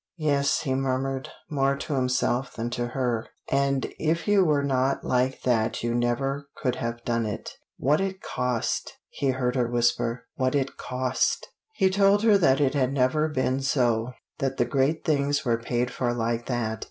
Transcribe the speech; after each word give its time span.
"Yes," 0.17 0.61
he 0.61 0.73
murmured, 0.73 1.29
more 1.47 1.75
to 1.75 1.93
himself 1.93 2.55
than 2.55 2.71
to 2.71 2.87
her, 2.87 3.27
"and 3.51 3.85
if 3.99 4.27
you 4.27 4.43
were 4.43 4.63
not 4.63 5.03
like 5.03 5.43
that 5.43 5.83
you 5.83 5.93
never 5.93 6.47
could 6.57 6.77
have 6.77 7.03
done 7.05 7.27
it." 7.27 7.51
"What 7.77 8.01
it 8.01 8.19
cost!" 8.19 8.97
he 9.09 9.27
heard 9.29 9.55
her 9.55 9.67
whisper. 9.69 10.25
"What 10.33 10.55
it 10.55 10.75
cost!" 10.75 11.49
He 11.75 11.91
told 11.91 12.23
her 12.23 12.39
that 12.39 12.59
it 12.59 12.73
had 12.73 12.97
ever 12.97 13.27
been 13.27 13.61
so. 13.61 14.13
That 14.39 14.57
the 14.57 14.65
great 14.65 15.05
things 15.05 15.45
were 15.45 15.57
paid 15.59 15.91
for 15.91 16.11
like 16.15 16.47
that. 16.47 16.79